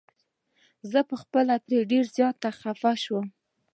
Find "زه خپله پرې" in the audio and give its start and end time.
0.91-1.79